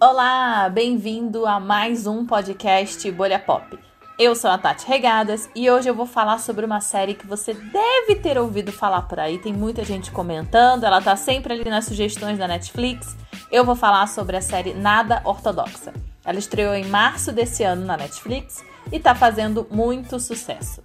Olá, 0.00 0.68
bem-vindo 0.68 1.44
a 1.44 1.58
mais 1.58 2.06
um 2.06 2.24
podcast 2.24 3.10
Bolha 3.10 3.36
Pop. 3.36 3.76
Eu 4.16 4.36
sou 4.36 4.48
a 4.48 4.56
Tati 4.56 4.86
Regadas 4.86 5.50
e 5.56 5.68
hoje 5.68 5.88
eu 5.88 5.94
vou 5.94 6.06
falar 6.06 6.38
sobre 6.38 6.64
uma 6.64 6.80
série 6.80 7.14
que 7.14 7.26
você 7.26 7.52
deve 7.52 8.14
ter 8.14 8.38
ouvido 8.38 8.70
falar 8.70 9.02
por 9.02 9.18
aí. 9.18 9.38
Tem 9.38 9.52
muita 9.52 9.84
gente 9.84 10.12
comentando, 10.12 10.84
ela 10.84 11.02
tá 11.02 11.16
sempre 11.16 11.52
ali 11.52 11.68
nas 11.68 11.86
sugestões 11.86 12.38
da 12.38 12.46
Netflix. 12.46 13.16
Eu 13.50 13.64
vou 13.64 13.74
falar 13.74 14.06
sobre 14.06 14.36
a 14.36 14.40
série 14.40 14.72
Nada 14.72 15.20
Ortodoxa. 15.24 15.92
Ela 16.24 16.38
estreou 16.38 16.74
em 16.74 16.84
março 16.84 17.32
desse 17.32 17.64
ano 17.64 17.84
na 17.84 17.96
Netflix 17.96 18.64
e 18.92 19.00
tá 19.00 19.16
fazendo 19.16 19.66
muito 19.68 20.20
sucesso. 20.20 20.80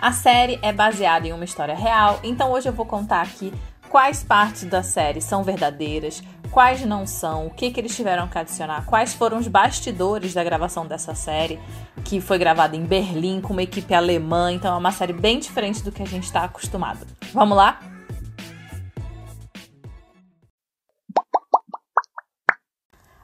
A 0.00 0.12
série 0.12 0.58
é 0.62 0.72
baseada 0.72 1.28
em 1.28 1.32
uma 1.34 1.44
história 1.44 1.74
real, 1.74 2.20
então 2.22 2.52
hoje 2.52 2.70
eu 2.70 2.72
vou 2.72 2.86
contar 2.86 3.20
aqui 3.20 3.52
quais 3.90 4.24
partes 4.24 4.64
da 4.64 4.82
série 4.82 5.20
são 5.20 5.44
verdadeiras, 5.44 6.22
quais 6.54 6.86
não 6.86 7.04
são, 7.04 7.48
o 7.48 7.50
que, 7.50 7.68
que 7.72 7.80
eles 7.80 7.96
tiveram 7.96 8.28
que 8.28 8.38
adicionar, 8.38 8.86
quais 8.86 9.12
foram 9.12 9.38
os 9.38 9.48
bastidores 9.48 10.32
da 10.34 10.44
gravação 10.44 10.86
dessa 10.86 11.12
série, 11.12 11.58
que 12.04 12.20
foi 12.20 12.38
gravada 12.38 12.76
em 12.76 12.84
Berlim 12.84 13.40
com 13.40 13.52
uma 13.52 13.64
equipe 13.64 13.92
alemã, 13.92 14.52
então 14.52 14.72
é 14.72 14.78
uma 14.78 14.92
série 14.92 15.12
bem 15.12 15.40
diferente 15.40 15.82
do 15.82 15.90
que 15.90 16.00
a 16.00 16.06
gente 16.06 16.22
está 16.22 16.44
acostumado. 16.44 17.04
Vamos 17.32 17.56
lá? 17.56 17.80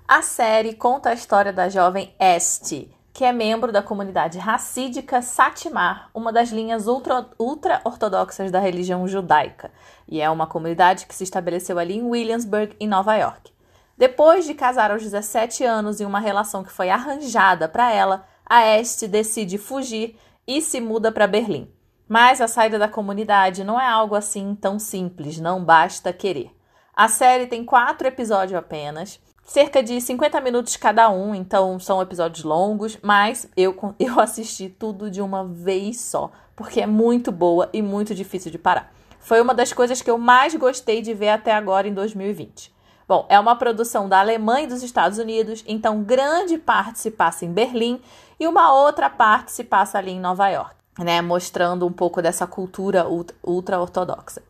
A 0.09 0.23
série 0.23 0.75
conta 0.75 1.11
a 1.11 1.15
história 1.15 1.53
da 1.53 1.69
jovem 1.69 2.13
Este, 2.19 2.91
que 3.13 3.25
é 3.25 3.33
membro 3.33 3.73
da 3.73 3.83
comunidade 3.83 4.39
racídica 4.39 5.21
Satimar, 5.21 6.11
uma 6.15 6.33
das 6.33 6.51
linhas 6.51 6.87
ultra-ortodoxas 6.87 8.47
ultra 8.47 8.51
da 8.53 8.61
religião 8.61 9.07
judaica, 9.07 9.71
e 10.07 10.21
é 10.21 10.31
uma 10.31 10.47
comunidade 10.47 11.07
que 11.07 11.15
se 11.15 11.25
estabeleceu 11.25 11.79
ali 11.79 11.97
em 11.97 12.03
Williamsburg, 12.03 12.77
em 12.79 12.89
Nova 12.89 13.17
York. 13.17 13.53
Depois 13.97 14.47
de 14.47 14.55
casar 14.55 14.91
aos 14.91 15.03
17 15.03 15.63
anos 15.65 16.01
em 16.01 16.07
uma 16.07 16.21
relação 16.21 16.65
que 16.65 16.73
foi 16.73 16.89
arranjada 16.89 17.69
para 17.69 17.93
ela, 17.93 18.27
a 18.47 18.67
Este 18.67 19.07
decide 19.07 19.59
fugir 19.59 20.19
e 20.47 20.63
se 20.63 20.81
muda 20.81 21.13
para 21.13 21.27
Berlim. 21.27 21.71
Mas 22.09 22.41
a 22.41 22.49
saída 22.49 22.79
da 22.79 22.89
comunidade 22.89 23.63
não 23.63 23.81
é 23.81 23.87
algo 23.87 24.15
assim 24.15 24.55
tão 24.55 24.79
simples, 24.79 25.39
não 25.39 25.65
basta 25.65 26.13
querer. 26.13 26.51
A 26.95 27.09
série 27.09 27.47
tem 27.47 27.65
quatro 27.65 28.09
episódios 28.09 28.59
apenas 28.59 29.21
cerca 29.45 29.83
de 29.83 30.01
50 30.01 30.41
minutos 30.41 30.77
cada 30.77 31.11
um, 31.11 31.35
então 31.35 31.79
são 31.81 32.01
episódios 32.01 32.45
longos, 32.45 32.99
mas 33.03 33.49
eu, 33.57 33.77
eu 33.99 34.21
assisti 34.21 34.69
tudo 34.69 35.11
de 35.11 35.21
uma 35.21 35.45
vez 35.45 36.01
só, 36.01 36.31
porque 36.55 36.81
é 36.81 36.87
muito 36.87 37.33
boa 37.33 37.69
e 37.73 37.83
muito 37.83 38.15
difícil 38.15 38.51
de 38.51 38.59
parar. 38.59 38.93
Foi 39.19 39.41
uma 39.41 39.55
das 39.55 39.73
coisas 39.73 40.01
que 40.01 40.11
eu 40.11 40.19
mais 40.19 40.55
gostei 40.55 41.03
de 41.03 41.13
ver 41.13 41.29
até 41.29 41.53
agora 41.53 41.87
em 41.87 41.95
2020. 41.95 42.73
Bom, 43.07 43.27
é 43.29 43.39
uma 43.41 43.57
produção 43.57 44.09
da 44.09 44.21
Alemanha 44.21 44.65
e 44.65 44.69
dos 44.69 44.85
Estados 44.85 45.19
Unidos, 45.19 45.65
então 45.67 46.03
grande 46.03 46.57
parte 46.57 47.01
se 47.01 47.11
passa 47.11 47.45
em 47.45 47.53
Berlim 47.53 48.01
e 48.39 48.47
uma 48.47 48.73
outra 48.73 49.11
parte 49.11 49.51
se 49.51 49.65
passa 49.65 49.99
ali 49.99 50.13
em 50.13 50.21
Nova 50.21 50.49
York, 50.49 50.77
né? 50.99 51.21
Mostrando 51.21 51.85
um 51.85 51.93
pouco 51.93 52.23
dessa 52.23 52.47
cultura 52.47 53.07
ultra-ortodoxa 53.43 54.41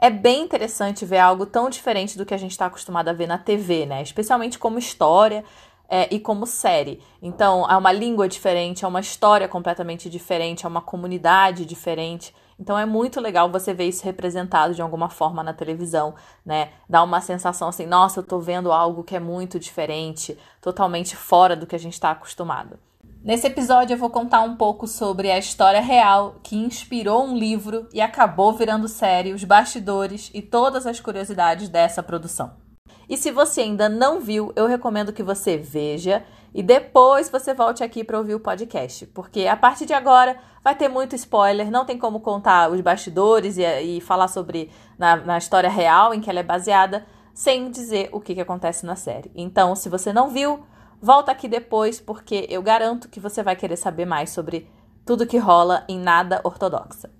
é 0.00 0.08
bem 0.08 0.42
interessante 0.42 1.04
ver 1.04 1.18
algo 1.18 1.44
tão 1.44 1.68
diferente 1.68 2.16
do 2.16 2.24
que 2.24 2.32
a 2.32 2.38
gente 2.38 2.52
está 2.52 2.66
acostumado 2.66 3.08
a 3.08 3.12
ver 3.12 3.26
na 3.26 3.36
TV, 3.36 3.84
né? 3.84 4.02
Especialmente 4.02 4.58
como 4.58 4.78
história 4.78 5.44
é, 5.88 6.08
e 6.14 6.18
como 6.18 6.46
série. 6.46 7.02
Então, 7.20 7.68
é 7.70 7.76
uma 7.76 7.92
língua 7.92 8.28
diferente, 8.28 8.84
é 8.84 8.88
uma 8.88 9.00
história 9.00 9.46
completamente 9.46 10.08
diferente, 10.08 10.64
é 10.64 10.68
uma 10.68 10.80
comunidade 10.80 11.66
diferente. 11.66 12.34
Então 12.58 12.78
é 12.78 12.84
muito 12.84 13.20
legal 13.20 13.50
você 13.50 13.72
ver 13.72 13.88
isso 13.88 14.04
representado 14.04 14.74
de 14.74 14.82
alguma 14.82 15.08
forma 15.08 15.42
na 15.42 15.54
televisão, 15.54 16.14
né? 16.44 16.70
Dá 16.86 17.02
uma 17.02 17.20
sensação 17.22 17.68
assim, 17.68 17.86
nossa, 17.86 18.20
eu 18.20 18.22
tô 18.22 18.38
vendo 18.38 18.70
algo 18.70 19.02
que 19.02 19.16
é 19.16 19.20
muito 19.20 19.58
diferente, 19.58 20.38
totalmente 20.60 21.16
fora 21.16 21.56
do 21.56 21.66
que 21.66 21.74
a 21.74 21.78
gente 21.78 21.94
está 21.94 22.10
acostumado. 22.10 22.78
Nesse 23.22 23.46
episódio 23.46 23.92
eu 23.92 23.98
vou 23.98 24.08
contar 24.08 24.40
um 24.40 24.56
pouco 24.56 24.86
sobre 24.86 25.30
a 25.30 25.36
história 25.36 25.82
real 25.82 26.36
que 26.42 26.56
inspirou 26.56 27.22
um 27.22 27.36
livro 27.36 27.86
e 27.92 28.00
acabou 28.00 28.54
virando 28.54 28.88
série, 28.88 29.34
os 29.34 29.44
bastidores 29.44 30.30
e 30.32 30.40
todas 30.40 30.86
as 30.86 31.00
curiosidades 31.00 31.68
dessa 31.68 32.02
produção. 32.02 32.52
E 33.06 33.18
se 33.18 33.30
você 33.30 33.60
ainda 33.60 33.90
não 33.90 34.20
viu, 34.20 34.54
eu 34.56 34.66
recomendo 34.66 35.12
que 35.12 35.22
você 35.22 35.58
veja 35.58 36.24
e 36.54 36.62
depois 36.62 37.28
você 37.28 37.52
volte 37.52 37.84
aqui 37.84 38.02
para 38.02 38.16
ouvir 38.16 38.34
o 38.34 38.40
podcast, 38.40 39.06
porque 39.08 39.46
a 39.46 39.56
partir 39.56 39.84
de 39.84 39.92
agora 39.92 40.38
vai 40.64 40.74
ter 40.74 40.88
muito 40.88 41.14
spoiler, 41.14 41.70
não 41.70 41.84
tem 41.84 41.98
como 41.98 42.20
contar 42.20 42.70
os 42.70 42.80
bastidores 42.80 43.58
e, 43.58 43.64
e 43.82 44.00
falar 44.00 44.28
sobre 44.28 44.70
na, 44.98 45.16
na, 45.16 45.36
história 45.36 45.68
real 45.68 46.14
em 46.14 46.22
que 46.22 46.30
ela 46.30 46.40
é 46.40 46.44
baseada 46.44 47.04
sem 47.34 47.70
dizer 47.70 48.08
o 48.12 48.20
que, 48.20 48.34
que 48.34 48.40
acontece 48.40 48.86
na 48.86 48.96
série. 48.96 49.30
Então, 49.34 49.76
se 49.76 49.90
você 49.90 50.10
não 50.10 50.30
viu, 50.30 50.64
Volta 51.02 51.32
aqui 51.32 51.48
depois, 51.48 51.98
porque 51.98 52.46
eu 52.50 52.62
garanto 52.62 53.08
que 53.08 53.18
você 53.18 53.42
vai 53.42 53.56
querer 53.56 53.76
saber 53.76 54.04
mais 54.04 54.28
sobre 54.30 54.70
tudo 55.06 55.26
que 55.26 55.38
rola 55.38 55.82
em 55.88 55.98
Nada 55.98 56.42
Ortodoxa. 56.44 57.10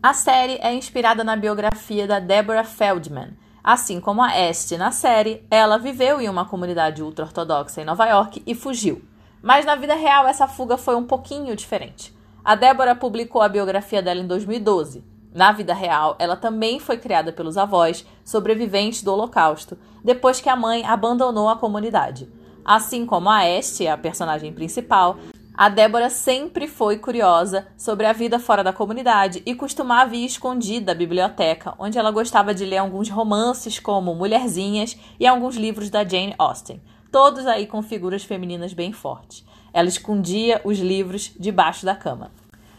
A 0.00 0.14
série 0.14 0.58
é 0.62 0.72
inspirada 0.72 1.24
na 1.24 1.34
biografia 1.34 2.06
da 2.06 2.20
Deborah 2.20 2.62
Feldman. 2.62 3.36
Assim 3.62 4.00
como 4.00 4.22
a 4.22 4.38
Este 4.38 4.76
na 4.76 4.92
série, 4.92 5.44
ela 5.50 5.78
viveu 5.78 6.20
em 6.20 6.28
uma 6.28 6.44
comunidade 6.44 7.02
ultra-ortodoxa 7.02 7.80
em 7.80 7.84
Nova 7.84 8.06
York 8.06 8.40
e 8.46 8.54
fugiu. 8.54 9.04
Mas 9.42 9.66
na 9.66 9.74
vida 9.74 9.94
real, 9.94 10.28
essa 10.28 10.46
fuga 10.46 10.76
foi 10.76 10.94
um 10.94 11.04
pouquinho 11.04 11.56
diferente. 11.56 12.16
A 12.44 12.54
Débora 12.54 12.94
publicou 12.94 13.42
a 13.42 13.48
biografia 13.48 14.00
dela 14.00 14.20
em 14.20 14.26
2012. 14.28 15.11
Na 15.34 15.50
vida 15.50 15.72
real, 15.72 16.14
ela 16.18 16.36
também 16.36 16.78
foi 16.78 16.98
criada 16.98 17.32
pelos 17.32 17.56
avós, 17.56 18.06
sobreviventes 18.24 19.02
do 19.02 19.12
Holocausto, 19.12 19.78
depois 20.04 20.40
que 20.40 20.48
a 20.48 20.56
mãe 20.56 20.84
abandonou 20.84 21.48
a 21.48 21.56
comunidade. 21.56 22.28
Assim 22.64 23.06
como 23.06 23.30
a 23.30 23.48
Este, 23.48 23.88
a 23.88 23.96
personagem 23.96 24.52
principal, 24.52 25.16
a 25.54 25.68
Débora 25.68 26.08
sempre 26.08 26.66
foi 26.66 26.98
curiosa 26.98 27.66
sobre 27.76 28.06
a 28.06 28.12
vida 28.12 28.38
fora 28.38 28.64
da 28.64 28.72
comunidade 28.72 29.42
e 29.44 29.54
costumava 29.54 30.16
ir 30.16 30.24
escondida 30.24 30.92
à 30.92 30.94
biblioteca, 30.94 31.74
onde 31.78 31.98
ela 31.98 32.10
gostava 32.10 32.54
de 32.54 32.64
ler 32.64 32.78
alguns 32.78 33.10
romances 33.10 33.78
como 33.78 34.14
Mulherzinhas 34.14 34.96
e 35.20 35.26
alguns 35.26 35.56
livros 35.56 35.90
da 35.90 36.04
Jane 36.04 36.34
Austen, 36.38 36.82
todos 37.10 37.46
aí 37.46 37.66
com 37.66 37.82
figuras 37.82 38.24
femininas 38.24 38.72
bem 38.72 38.92
fortes. 38.92 39.44
Ela 39.72 39.88
escondia 39.88 40.60
os 40.64 40.78
livros 40.78 41.32
debaixo 41.38 41.84
da 41.84 41.94
cama. 41.94 42.30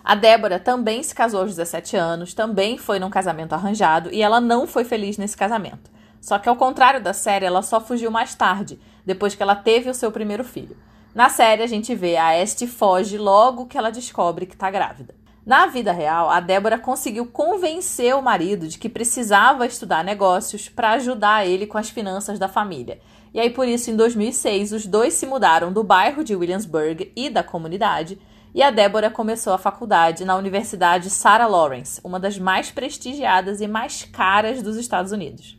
A 0.04 0.16
Débora 0.16 0.60
também 0.60 1.02
se 1.02 1.16
casou 1.16 1.42
aos 1.42 1.52
17 1.52 1.96
anos, 1.96 2.34
também 2.34 2.78
foi 2.78 3.00
num 3.00 3.10
casamento 3.10 3.54
arranjado 3.54 4.10
e 4.12 4.22
ela 4.22 4.42
não 4.42 4.68
foi 4.68 4.84
feliz 4.84 5.18
nesse 5.18 5.38
casamento. 5.38 5.90
Só 6.20 6.38
que 6.38 6.50
ao 6.50 6.58
contrário 6.58 7.02
da 7.02 7.14
série, 7.14 7.46
ela 7.46 7.62
só 7.62 7.80
fugiu 7.80 8.12
mais 8.12 8.36
tarde, 8.36 8.80
depois 9.06 9.34
que 9.34 9.42
ela 9.42 9.56
teve 9.56 9.90
o 9.90 9.94
seu 9.94 10.12
primeiro 10.12 10.44
filho. 10.44 10.76
Na 11.16 11.30
série, 11.30 11.64
a 11.64 11.68
gente 11.68 11.96
vê 11.96 12.18
a 12.18 12.38
Este 12.38 12.68
foge 12.68 13.18
logo 13.18 13.66
que 13.66 13.78
ela 13.78 13.92
descobre 13.92 14.46
que 14.46 14.56
está 14.56 14.70
grávida. 14.70 15.16
Na 15.46 15.68
vida 15.68 15.92
real, 15.92 16.30
a 16.30 16.40
Débora 16.40 16.78
conseguiu 16.78 17.26
convencer 17.28 18.16
o 18.16 18.22
marido 18.22 18.68
de 18.68 18.78
que 18.78 18.90
precisava 18.90 19.66
estudar 19.66 20.04
negócios 20.04 20.68
para 20.68 20.92
ajudar 20.92 21.46
ele 21.46 21.68
com 21.68 21.78
as 21.78 21.90
finanças 21.90 22.40
da 22.40 22.48
família. 22.48 23.00
E 23.34 23.40
aí, 23.40 23.50
por 23.50 23.68
isso, 23.68 23.92
em 23.92 23.96
2006, 23.96 24.72
os 24.72 24.86
dois 24.86 25.14
se 25.14 25.26
mudaram 25.26 25.72
do 25.72 25.84
bairro 25.84 26.24
de 26.24 26.36
Williamsburg 26.36 27.12
e 27.16 27.30
da 27.30 27.44
comunidade 27.44 28.18
e 28.54 28.62
a 28.62 28.70
Débora 28.70 29.10
começou 29.10 29.52
a 29.52 29.58
faculdade 29.58 30.24
na 30.24 30.36
Universidade 30.36 31.10
Sarah 31.10 31.48
Lawrence, 31.48 32.00
uma 32.04 32.20
das 32.20 32.38
mais 32.38 32.70
prestigiadas 32.70 33.62
e 33.62 33.68
mais 33.68 34.04
caras 34.04 34.62
dos 34.62 34.78
Estados 34.78 35.12
Unidos. 35.12 35.58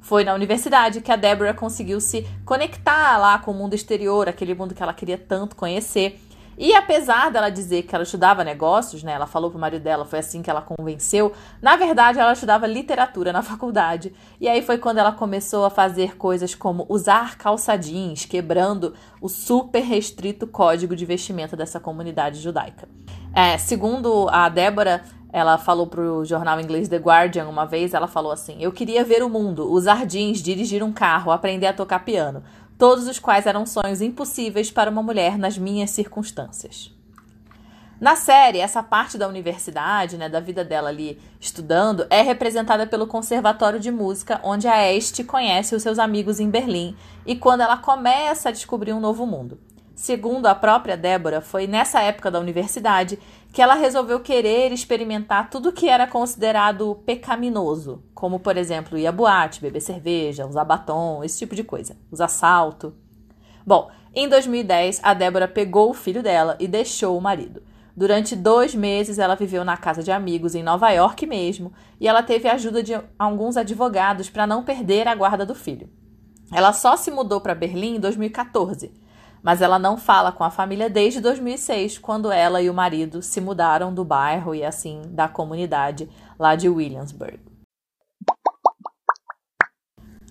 Foi 0.00 0.24
na 0.24 0.34
universidade 0.34 1.00
que 1.00 1.12
a 1.12 1.16
Débora 1.16 1.54
conseguiu 1.54 2.00
se 2.00 2.26
conectar 2.44 3.16
lá 3.18 3.38
com 3.38 3.52
o 3.52 3.54
mundo 3.54 3.74
exterior, 3.74 4.28
aquele 4.28 4.54
mundo 4.54 4.74
que 4.74 4.82
ela 4.82 4.92
queria 4.92 5.16
tanto 5.16 5.56
conhecer, 5.56 6.20
e 6.56 6.74
apesar 6.74 7.30
dela 7.30 7.50
dizer 7.50 7.82
que 7.82 7.94
ela 7.94 8.04
estudava 8.04 8.44
negócios, 8.44 9.02
né? 9.02 9.12
Ela 9.12 9.26
falou 9.26 9.50
pro 9.50 9.58
marido 9.58 9.82
dela, 9.82 10.04
foi 10.04 10.18
assim 10.18 10.42
que 10.42 10.50
ela 10.50 10.62
convenceu. 10.62 11.32
Na 11.60 11.76
verdade, 11.76 12.18
ela 12.18 12.32
estudava 12.32 12.66
literatura 12.66 13.32
na 13.32 13.42
faculdade. 13.44 14.14
E 14.40 14.48
aí 14.48 14.62
foi 14.62 14.78
quando 14.78 14.98
ela 14.98 15.12
começou 15.12 15.64
a 15.64 15.70
fazer 15.70 16.16
coisas 16.16 16.54
como 16.54 16.86
usar 16.88 17.36
calça 17.36 17.76
jeans, 17.76 18.24
quebrando 18.24 18.94
o 19.20 19.28
super 19.28 19.82
restrito 19.82 20.46
código 20.46 20.94
de 20.94 21.04
vestimenta 21.04 21.56
dessa 21.56 21.80
comunidade 21.80 22.40
judaica. 22.40 22.88
É, 23.34 23.58
segundo 23.58 24.28
a 24.30 24.48
Débora, 24.48 25.02
ela 25.32 25.58
falou 25.58 25.88
pro 25.88 26.24
jornal 26.24 26.60
inglês 26.60 26.88
The 26.88 26.98
Guardian 26.98 27.48
uma 27.48 27.66
vez, 27.66 27.92
ela 27.92 28.06
falou 28.06 28.30
assim: 28.30 28.56
"Eu 28.60 28.70
queria 28.70 29.02
ver 29.02 29.24
o 29.24 29.28
mundo, 29.28 29.68
usar 29.68 30.06
jeans, 30.06 30.40
dirigir 30.40 30.80
um 30.84 30.92
carro, 30.92 31.32
aprender 31.32 31.66
a 31.66 31.72
tocar 31.72 32.04
piano 32.04 32.44
todos 32.78 33.06
os 33.06 33.18
quais 33.18 33.46
eram 33.46 33.66
sonhos 33.66 34.00
impossíveis 34.00 34.70
para 34.70 34.90
uma 34.90 35.02
mulher 35.02 35.38
nas 35.38 35.56
minhas 35.56 35.90
circunstâncias. 35.90 36.92
Na 38.00 38.16
série, 38.16 38.58
essa 38.58 38.82
parte 38.82 39.16
da 39.16 39.28
universidade, 39.28 40.18
né, 40.18 40.28
da 40.28 40.40
vida 40.40 40.64
dela 40.64 40.88
ali 40.88 41.18
estudando, 41.40 42.06
é 42.10 42.22
representada 42.22 42.86
pelo 42.86 43.06
Conservatório 43.06 43.78
de 43.78 43.90
Música, 43.90 44.40
onde 44.42 44.66
a 44.66 44.92
Este 44.92 45.22
conhece 45.22 45.74
os 45.74 45.82
seus 45.82 45.98
amigos 45.98 46.40
em 46.40 46.50
Berlim 46.50 46.96
e 47.24 47.36
quando 47.36 47.60
ela 47.60 47.76
começa 47.76 48.48
a 48.48 48.52
descobrir 48.52 48.92
um 48.92 49.00
novo 49.00 49.24
mundo. 49.24 49.58
Segundo 49.94 50.46
a 50.46 50.56
própria 50.56 50.96
Débora, 50.96 51.40
foi 51.40 51.68
nessa 51.68 52.02
época 52.02 52.30
da 52.30 52.40
universidade 52.40 53.18
que 53.54 53.62
ela 53.62 53.74
resolveu 53.74 54.18
querer 54.18 54.72
experimentar 54.72 55.48
tudo 55.48 55.72
que 55.72 55.88
era 55.88 56.08
considerado 56.08 57.00
pecaminoso, 57.06 58.02
como 58.12 58.40
por 58.40 58.56
exemplo 58.56 58.98
ir 58.98 59.06
à 59.06 59.12
boate, 59.12 59.60
beber 59.60 59.80
cerveja, 59.80 60.44
usar 60.44 60.64
batom, 60.64 61.22
esse 61.22 61.38
tipo 61.38 61.54
de 61.54 61.62
coisa, 61.62 61.96
usar 62.10 62.26
salto. 62.26 62.92
Bom, 63.64 63.92
em 64.12 64.28
2010, 64.28 64.98
a 65.04 65.14
Débora 65.14 65.46
pegou 65.46 65.90
o 65.90 65.94
filho 65.94 66.20
dela 66.20 66.56
e 66.58 66.66
deixou 66.66 67.16
o 67.16 67.20
marido. 67.20 67.62
Durante 67.96 68.34
dois 68.34 68.74
meses, 68.74 69.20
ela 69.20 69.36
viveu 69.36 69.64
na 69.64 69.76
casa 69.76 70.02
de 70.02 70.10
amigos 70.10 70.56
em 70.56 70.62
Nova 70.64 70.90
York 70.90 71.24
mesmo, 71.24 71.72
e 72.00 72.08
ela 72.08 72.24
teve 72.24 72.48
a 72.48 72.54
ajuda 72.54 72.82
de 72.82 73.00
alguns 73.16 73.56
advogados 73.56 74.28
para 74.28 74.48
não 74.48 74.64
perder 74.64 75.06
a 75.06 75.14
guarda 75.14 75.46
do 75.46 75.54
filho. 75.54 75.88
Ela 76.52 76.72
só 76.72 76.96
se 76.96 77.08
mudou 77.08 77.40
para 77.40 77.54
Berlim 77.54 77.98
em 77.98 78.00
2014 78.00 79.03
mas 79.44 79.60
ela 79.60 79.78
não 79.78 79.98
fala 79.98 80.32
com 80.32 80.42
a 80.42 80.50
família 80.50 80.88
desde 80.88 81.20
2006, 81.20 81.98
quando 81.98 82.32
ela 82.32 82.62
e 82.62 82.70
o 82.70 82.74
marido 82.74 83.20
se 83.20 83.42
mudaram 83.42 83.92
do 83.92 84.02
bairro 84.02 84.54
e 84.54 84.64
assim 84.64 85.02
da 85.10 85.28
comunidade 85.28 86.08
lá 86.38 86.56
de 86.56 86.66
Williamsburg. 86.66 87.38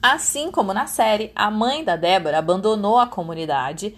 Assim 0.01 0.51
como 0.51 0.73
na 0.73 0.87
série, 0.87 1.31
a 1.35 1.51
mãe 1.51 1.83
da 1.83 1.95
Débora 1.95 2.39
abandonou 2.39 2.97
a 2.97 3.05
comunidade 3.05 3.95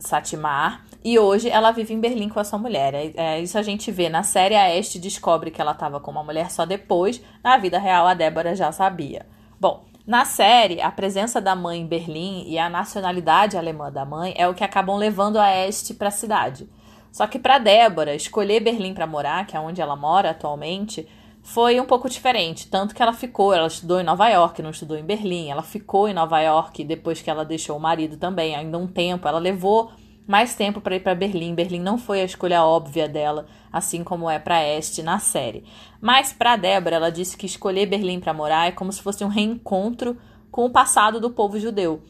Satimar 0.00 0.84
e 1.04 1.16
hoje 1.16 1.48
ela 1.48 1.70
vive 1.70 1.94
em 1.94 2.00
Berlim 2.00 2.28
com 2.28 2.40
a 2.40 2.44
sua 2.44 2.58
mulher. 2.58 2.92
É, 2.92 3.12
é, 3.14 3.40
isso 3.40 3.56
a 3.56 3.62
gente 3.62 3.92
vê 3.92 4.08
na 4.08 4.24
série. 4.24 4.56
A 4.56 4.74
Este 4.74 4.98
descobre 4.98 5.50
que 5.50 5.60
ela 5.60 5.72
estava 5.72 6.00
com 6.00 6.10
uma 6.10 6.24
mulher 6.24 6.50
só 6.50 6.66
depois. 6.66 7.22
Na 7.42 7.56
vida 7.56 7.78
real, 7.78 8.06
a 8.06 8.14
Débora 8.14 8.54
já 8.56 8.72
sabia. 8.72 9.26
Bom, 9.58 9.84
na 10.10 10.24
série, 10.24 10.80
a 10.80 10.90
presença 10.90 11.40
da 11.40 11.54
mãe 11.54 11.82
em 11.82 11.86
Berlim 11.86 12.42
e 12.48 12.58
a 12.58 12.68
nacionalidade 12.68 13.56
alemã 13.56 13.92
da 13.92 14.04
mãe 14.04 14.34
é 14.36 14.48
o 14.48 14.52
que 14.52 14.64
acabam 14.64 14.96
levando 14.96 15.36
a 15.36 15.54
Este 15.54 15.94
para 15.94 16.08
a 16.08 16.10
cidade. 16.10 16.68
Só 17.12 17.28
que 17.28 17.38
para 17.38 17.58
Débora, 17.58 18.16
escolher 18.16 18.58
Berlim 18.58 18.92
para 18.92 19.06
morar, 19.06 19.46
que 19.46 19.56
é 19.56 19.60
onde 19.60 19.80
ela 19.80 19.94
mora 19.94 20.30
atualmente, 20.30 21.06
foi 21.44 21.78
um 21.78 21.86
pouco 21.86 22.10
diferente. 22.10 22.68
Tanto 22.68 22.92
que 22.92 23.00
ela 23.00 23.12
ficou, 23.12 23.54
ela 23.54 23.68
estudou 23.68 24.00
em 24.00 24.02
Nova 24.02 24.28
York, 24.28 24.60
não 24.60 24.70
estudou 24.70 24.98
em 24.98 25.04
Berlim. 25.04 25.48
Ela 25.48 25.62
ficou 25.62 26.08
em 26.08 26.12
Nova 26.12 26.40
York 26.40 26.82
depois 26.82 27.22
que 27.22 27.30
ela 27.30 27.44
deixou 27.44 27.76
o 27.76 27.80
marido 27.80 28.16
também, 28.16 28.56
ainda 28.56 28.78
um 28.78 28.88
tempo. 28.88 29.28
Ela 29.28 29.38
levou 29.38 29.92
mais 30.30 30.54
tempo 30.54 30.80
para 30.80 30.94
ir 30.94 31.00
para 31.00 31.12
Berlim. 31.12 31.56
Berlim 31.56 31.80
não 31.80 31.98
foi 31.98 32.20
a 32.20 32.24
escolha 32.24 32.64
óbvia 32.64 33.08
dela, 33.08 33.46
assim 33.72 34.04
como 34.04 34.30
é 34.30 34.38
para 34.38 34.64
Este 34.64 35.02
na 35.02 35.18
série. 35.18 35.64
Mas 36.00 36.32
para 36.32 36.54
Débora, 36.54 36.94
ela 36.94 37.10
disse 37.10 37.36
que 37.36 37.46
escolher 37.46 37.86
Berlim 37.86 38.20
para 38.20 38.32
morar 38.32 38.68
é 38.68 38.70
como 38.70 38.92
se 38.92 39.02
fosse 39.02 39.24
um 39.24 39.28
reencontro 39.28 40.16
com 40.48 40.64
o 40.64 40.70
passado 40.70 41.18
do 41.18 41.30
povo 41.30 41.58
judeu. 41.58 42.04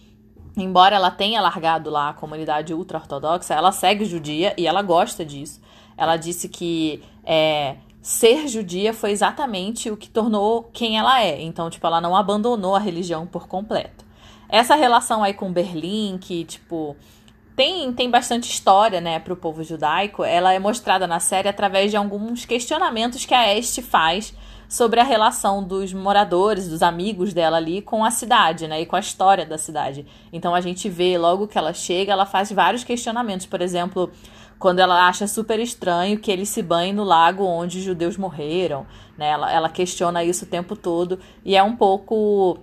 Embora 0.54 0.96
ela 0.96 1.10
tenha 1.10 1.40
largado 1.40 1.88
lá 1.88 2.10
a 2.10 2.12
comunidade 2.12 2.74
ultra-ortodoxa, 2.74 3.54
ela 3.54 3.72
segue 3.72 4.04
judia 4.04 4.52
e 4.58 4.66
ela 4.66 4.82
gosta 4.82 5.24
disso. 5.24 5.58
Ela 5.96 6.18
disse 6.18 6.46
que 6.46 7.02
é, 7.24 7.76
ser 8.02 8.48
judia 8.48 8.92
foi 8.92 9.12
exatamente 9.12 9.90
o 9.90 9.96
que 9.96 10.10
tornou 10.10 10.64
quem 10.74 10.98
ela 10.98 11.22
é. 11.22 11.40
Então, 11.40 11.70
tipo, 11.70 11.86
ela 11.86 12.02
não 12.02 12.14
abandonou 12.14 12.74
a 12.76 12.78
religião 12.78 13.26
por 13.26 13.48
completo. 13.48 14.04
Essa 14.46 14.74
relação 14.74 15.22
aí 15.22 15.32
com 15.32 15.50
Berlim, 15.50 16.18
que, 16.20 16.44
tipo, 16.44 16.96
tem, 17.60 17.92
tem 17.92 18.10
bastante 18.10 18.50
história, 18.50 19.02
né, 19.02 19.18
para 19.18 19.34
o 19.34 19.36
povo 19.36 19.62
judaico. 19.62 20.24
Ela 20.24 20.54
é 20.54 20.58
mostrada 20.58 21.06
na 21.06 21.20
série 21.20 21.46
através 21.46 21.90
de 21.90 21.96
alguns 21.98 22.46
questionamentos 22.46 23.26
que 23.26 23.34
a 23.34 23.54
Este 23.54 23.82
faz 23.82 24.32
sobre 24.66 24.98
a 24.98 25.04
relação 25.04 25.62
dos 25.62 25.92
moradores, 25.92 26.66
dos 26.66 26.82
amigos 26.82 27.34
dela 27.34 27.58
ali 27.58 27.82
com 27.82 28.02
a 28.02 28.10
cidade, 28.10 28.66
né, 28.66 28.80
e 28.80 28.86
com 28.86 28.96
a 28.96 29.00
história 29.00 29.44
da 29.44 29.58
cidade. 29.58 30.06
Então 30.32 30.54
a 30.54 30.60
gente 30.62 30.88
vê 30.88 31.18
logo 31.18 31.46
que 31.46 31.58
ela 31.58 31.74
chega, 31.74 32.12
ela 32.12 32.24
faz 32.24 32.50
vários 32.50 32.82
questionamentos, 32.82 33.44
por 33.44 33.60
exemplo, 33.60 34.10
quando 34.58 34.78
ela 34.78 35.06
acha 35.06 35.26
super 35.26 35.60
estranho 35.60 36.18
que 36.18 36.30
eles 36.30 36.48
se 36.48 36.62
banhem 36.62 36.94
no 36.94 37.04
lago 37.04 37.44
onde 37.44 37.76
os 37.76 37.84
judeus 37.84 38.16
morreram, 38.16 38.86
né? 39.18 39.32
Ela, 39.32 39.52
ela 39.52 39.68
questiona 39.68 40.24
isso 40.24 40.46
o 40.46 40.48
tempo 40.48 40.74
todo 40.74 41.18
e 41.44 41.54
é 41.54 41.62
um 41.62 41.76
pouco 41.76 42.58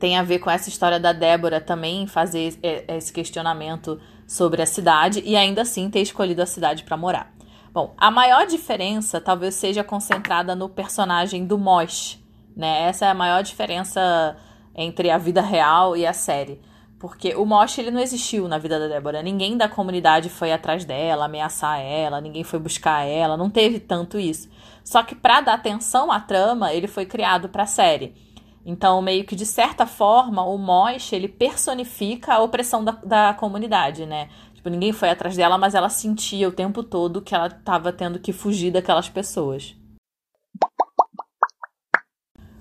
tem 0.00 0.18
a 0.18 0.22
ver 0.22 0.40
com 0.40 0.50
essa 0.50 0.68
história 0.68 1.00
da 1.00 1.12
Débora 1.12 1.60
também 1.60 2.06
fazer 2.06 2.58
esse 2.88 3.12
questionamento 3.12 3.98
sobre 4.26 4.60
a 4.60 4.66
cidade 4.66 5.22
e 5.24 5.36
ainda 5.36 5.62
assim 5.62 5.88
ter 5.88 6.00
escolhido 6.00 6.42
a 6.42 6.46
cidade 6.46 6.82
para 6.82 6.96
morar. 6.96 7.32
Bom, 7.72 7.94
a 7.98 8.10
maior 8.10 8.46
diferença 8.46 9.20
talvez 9.20 9.54
seja 9.54 9.84
concentrada 9.84 10.56
no 10.56 10.68
personagem 10.68 11.44
do 11.46 11.58
Mosh, 11.58 12.18
né? 12.56 12.84
Essa 12.88 13.06
é 13.06 13.10
a 13.10 13.14
maior 13.14 13.42
diferença 13.42 14.36
entre 14.74 15.10
a 15.10 15.18
vida 15.18 15.42
real 15.42 15.96
e 15.96 16.06
a 16.06 16.12
série. 16.12 16.60
Porque 16.98 17.34
o 17.34 17.44
Mosh 17.44 17.78
ele 17.78 17.90
não 17.90 18.00
existiu 18.00 18.48
na 18.48 18.56
vida 18.56 18.78
da 18.78 18.88
Débora. 18.88 19.22
Ninguém 19.22 19.56
da 19.56 19.68
comunidade 19.68 20.30
foi 20.30 20.50
atrás 20.52 20.84
dela, 20.86 21.26
ameaçar 21.26 21.78
ela, 21.78 22.20
ninguém 22.20 22.42
foi 22.42 22.58
buscar 22.58 23.04
ela, 23.04 23.36
não 23.36 23.50
teve 23.50 23.78
tanto 23.78 24.18
isso. 24.18 24.48
Só 24.82 25.02
que 25.02 25.14
para 25.14 25.42
dar 25.42 25.54
atenção 25.54 26.10
à 26.10 26.18
trama, 26.18 26.72
ele 26.72 26.86
foi 26.86 27.04
criado 27.04 27.48
para 27.50 27.64
a 27.64 27.66
série. 27.66 28.14
Então, 28.68 29.00
meio 29.00 29.24
que 29.24 29.36
de 29.36 29.46
certa 29.46 29.86
forma, 29.86 30.42
o 30.42 30.58
Mosh, 30.58 31.12
ele 31.12 31.28
personifica 31.28 32.34
a 32.34 32.42
opressão 32.42 32.82
da, 32.82 32.90
da 32.90 33.32
comunidade, 33.32 34.04
né? 34.04 34.28
Tipo, 34.56 34.68
ninguém 34.68 34.92
foi 34.92 35.08
atrás 35.08 35.36
dela, 35.36 35.56
mas 35.56 35.76
ela 35.76 35.88
sentia 35.88 36.48
o 36.48 36.52
tempo 36.52 36.82
todo 36.82 37.22
que 37.22 37.32
ela 37.32 37.46
estava 37.46 37.92
tendo 37.92 38.18
que 38.18 38.32
fugir 38.32 38.72
daquelas 38.72 39.08
pessoas. 39.08 39.76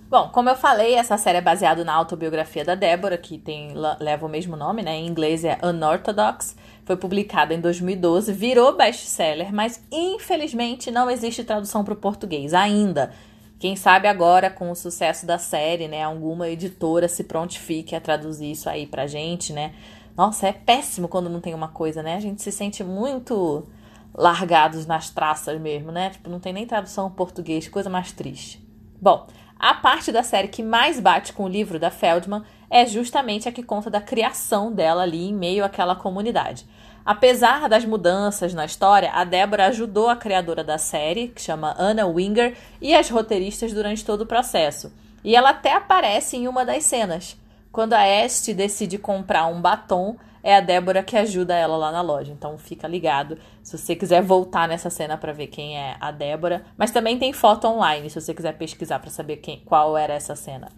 Bom, 0.08 0.30
como 0.30 0.48
eu 0.48 0.56
falei, 0.56 0.94
essa 0.94 1.18
série 1.18 1.40
é 1.40 1.42
baseada 1.42 1.84
na 1.84 1.96
autobiografia 1.96 2.64
da 2.64 2.76
Débora, 2.76 3.18
que 3.18 3.40
tem, 3.40 3.74
leva 4.00 4.28
o 4.28 4.30
mesmo 4.30 4.56
nome, 4.56 4.84
né? 4.84 4.96
Em 4.96 5.08
inglês 5.08 5.44
é 5.44 5.58
Unorthodox. 5.64 6.56
Foi 6.86 6.96
publicada 6.96 7.52
em 7.52 7.60
2012, 7.60 8.32
virou 8.32 8.78
best-seller, 8.78 9.52
mas 9.52 9.84
infelizmente 9.92 10.92
não 10.92 11.10
existe 11.10 11.44
tradução 11.44 11.84
para 11.84 11.96
o 11.96 11.98
português 11.98 12.54
ainda. 12.54 13.12
Quem 13.58 13.76
sabe 13.76 14.08
agora, 14.08 14.50
com 14.50 14.70
o 14.70 14.76
sucesso 14.76 15.26
da 15.26 15.38
série, 15.38 15.88
né, 15.88 16.04
alguma 16.04 16.50
editora 16.50 17.08
se 17.08 17.24
prontifique 17.24 17.96
a 17.96 18.02
traduzir 18.02 18.52
isso 18.52 18.70
aí 18.70 18.86
pra 18.86 19.08
gente, 19.08 19.54
né? 19.54 19.74
Nossa, 20.16 20.48
é 20.48 20.54
péssimo 20.54 21.08
quando 21.08 21.30
não 21.30 21.42
tem 21.42 21.54
uma 21.54 21.68
coisa, 21.68 22.04
né? 22.04 22.16
A 22.16 22.20
gente 22.20 22.42
se 22.42 22.52
sente 22.52 22.84
muito 22.84 23.66
largados 24.14 24.86
nas 24.86 25.10
traças 25.10 25.60
mesmo, 25.60 25.92
né? 25.92 26.10
Tipo, 26.10 26.30
não 26.30 26.40
tem 26.40 26.54
nem 26.54 26.66
tradução 26.66 27.10
português, 27.12 27.68
coisa 27.68 27.90
mais 27.90 28.12
triste. 28.12 28.66
Bom, 29.02 29.28
a 29.60 29.74
parte 29.74 30.12
da 30.12 30.24
série 30.24 30.48
que 30.48 30.64
mais 30.64 31.00
bate 31.00 31.34
com 31.34 31.44
o 31.44 31.50
livro 31.50 31.80
da 31.80 31.90
Feldman 31.90 32.44
é 32.70 32.86
justamente 32.86 33.48
a 33.48 33.52
que 33.52 33.64
conta 33.64 33.90
da 33.90 34.02
criação 34.02 34.72
dela 34.72 35.04
ali 35.04 35.30
em 35.30 35.34
meio 35.34 35.66
àquela 35.66 35.96
comunidade. 35.96 36.66
Apesar 37.06 37.70
das 37.70 37.86
mudanças 37.86 38.54
na 38.56 38.66
história, 38.66 39.12
a 39.12 39.24
Débora 39.24 39.68
ajudou 39.68 40.10
a 40.10 40.16
criadora 40.16 40.64
da 40.64 40.80
série, 40.80 41.28
que 41.28 41.42
chama 41.42 41.76
Anna 41.78 42.08
Winger, 42.08 42.58
e 42.82 42.96
as 42.96 43.12
roteiristas 43.12 43.72
durante 43.72 44.04
todo 44.04 44.22
o 44.22 44.26
processo. 44.26 44.92
E 45.24 45.36
ela 45.36 45.52
até 45.52 45.74
aparece 45.74 46.36
em 46.36 46.48
uma 46.48 46.66
das 46.66 46.84
cenas. 46.84 47.38
Quando 47.72 47.94
a 47.94 48.08
Este 48.08 48.56
decide 48.56 48.98
comprar 48.98 49.46
um 49.46 49.62
batom, 49.62 50.18
é 50.42 50.56
a 50.56 50.62
Débora 50.62 51.04
que 51.04 51.16
ajuda 51.16 51.54
ela 51.56 51.78
lá 51.78 51.92
na 51.92 52.02
loja. 52.02 52.32
Então 52.32 52.58
fica 52.58 52.88
ligado 52.88 53.38
se 53.62 53.78
você 53.78 53.96
quiser 53.96 54.24
voltar 54.24 54.68
nessa 54.68 54.90
cena 54.90 55.18
para 55.18 55.34
ver 55.34 55.48
quem 55.48 55.78
é 55.78 55.98
a 56.00 56.10
Débora. 56.10 56.64
Mas 56.78 56.90
também 56.90 57.20
tem 57.20 57.34
foto 57.34 57.68
online 57.68 58.10
se 58.10 58.20
você 58.20 58.34
quiser 58.34 58.54
pesquisar 58.54 58.98
para 58.98 59.12
saber 59.12 59.38
quem, 59.38 59.60
qual 59.66 59.98
era 59.98 60.14
essa 60.14 60.36
cena. 60.36 60.72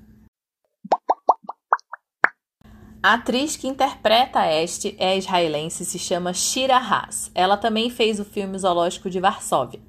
A 3.08 3.14
atriz 3.14 3.56
que 3.56 3.70
interpreta 3.70 4.46
este 4.52 4.94
é 5.00 5.18
israelense 5.18 5.86
se 5.86 5.98
chama 5.98 6.34
Shira 6.34 6.76
Haas. 6.76 7.32
Ela 7.34 7.56
também 7.56 7.90
fez 7.90 8.20
o 8.20 8.26
filme 8.26 8.60
Zoológico 8.60 9.10
de 9.10 9.18
Varsóvia. 9.18 9.80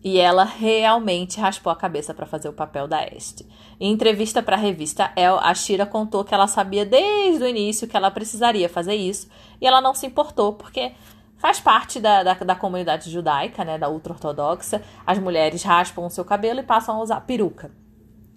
E 0.00 0.16
ela 0.16 0.44
realmente 0.44 1.40
raspou 1.40 1.72
a 1.72 1.76
cabeça 1.76 2.14
para 2.14 2.24
fazer 2.24 2.48
o 2.48 2.52
papel 2.52 2.86
da 2.86 3.04
Este. 3.04 3.44
Em 3.80 3.90
entrevista 3.90 4.40
para 4.40 4.54
a 4.54 4.60
revista 4.60 5.10
Elle, 5.16 5.40
a 5.42 5.52
Shira 5.56 5.84
contou 5.84 6.22
que 6.22 6.32
ela 6.32 6.46
sabia 6.46 6.86
desde 6.86 7.42
o 7.42 7.48
início 7.48 7.88
que 7.88 7.96
ela 7.96 8.12
precisaria 8.12 8.68
fazer 8.68 8.94
isso 8.94 9.28
e 9.60 9.66
ela 9.66 9.80
não 9.80 9.92
se 9.92 10.06
importou 10.06 10.52
porque 10.52 10.92
faz 11.38 11.58
parte 11.58 11.98
da, 11.98 12.22
da, 12.22 12.34
da 12.34 12.54
comunidade 12.54 13.10
judaica, 13.10 13.64
né, 13.64 13.76
da 13.76 13.88
ultra-ortodoxa. 13.88 14.80
As 15.04 15.18
mulheres 15.18 15.64
raspam 15.64 16.06
o 16.06 16.10
seu 16.10 16.24
cabelo 16.24 16.60
e 16.60 16.62
passam 16.62 16.94
a 16.94 17.02
usar 17.02 17.22
peruca. 17.22 17.72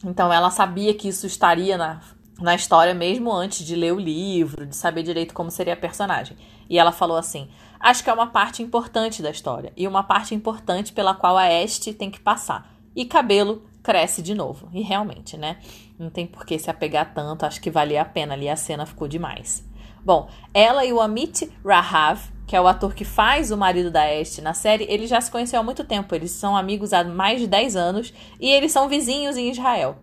Então 0.04 0.34
ela 0.34 0.50
sabia 0.50 0.96
que 0.96 1.10
isso 1.10 1.28
estaria 1.28 1.78
na 1.78 2.02
na 2.40 2.56
história 2.56 2.94
mesmo 2.94 3.32
antes 3.32 3.66
de 3.66 3.76
ler 3.76 3.94
o 3.94 4.00
livro, 4.00 4.66
de 4.66 4.76
saber 4.76 5.04
direito 5.04 5.34
como 5.34 5.50
seria 5.50 5.74
a 5.74 5.78
personagem. 5.78 6.38
E 6.70 6.78
ela 6.78 6.92
falou 6.92 7.18
assim: 7.18 7.50
Acho 7.80 8.04
que 8.04 8.10
é 8.10 8.14
uma 8.14 8.28
parte 8.28 8.62
importante 8.62 9.22
da 9.22 9.30
história 9.30 9.72
e 9.76 9.88
uma 9.88 10.04
parte 10.04 10.34
importante 10.36 10.92
pela 10.92 11.14
qual 11.14 11.38
a 11.38 11.52
Este 11.52 11.94
tem 11.94 12.10
que 12.10 12.20
passar. 12.20 12.74
E 12.96 13.06
cabelo 13.06 13.64
cresce 13.84 14.22
de 14.22 14.34
novo. 14.34 14.70
E 14.74 14.82
realmente, 14.82 15.38
né? 15.38 15.58
Não 15.98 16.10
tem 16.10 16.26
por 16.26 16.46
que 16.46 16.58
se 16.58 16.70
apegar 16.70 17.14
tanto, 17.14 17.46
acho 17.46 17.62
que 17.62 17.70
valia 17.70 18.02
a 18.02 18.06
pena 18.06 18.34
ali, 18.34 18.50
a 18.50 18.56
cena 18.56 18.86
ficou 18.86 19.08
demais. 19.08 19.64
Bom, 20.04 20.28
ela 20.54 20.86
e 20.86 20.92
o 20.92 21.02
Amit 21.02 21.52
Rahav, 21.64 22.20
que 22.46 22.56
é 22.56 22.62
o 22.62 22.68
ator 22.68 22.94
que 22.94 23.06
faz 23.06 23.50
o 23.50 23.58
marido 23.58 23.90
da 23.90 24.12
Este 24.12 24.42
na 24.42 24.54
série, 24.54 24.86
eles 24.90 25.10
já 25.10 25.20
se 25.20 25.32
conheceu 25.32 25.60
há 25.60 25.64
muito 25.64 25.84
tempo. 25.84 26.14
Eles 26.14 26.32
são 26.32 26.56
amigos 26.56 26.94
há 26.94 27.04
mais 27.04 27.40
de 27.40 27.48
10 27.48 27.76
anos 27.76 28.14
e 28.40 28.50
eles 28.50 28.72
são 28.72 28.90
vizinhos 28.90 29.38
em 29.38 29.50
Israel. 29.50 29.98